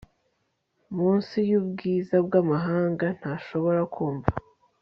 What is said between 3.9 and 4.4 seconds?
kumva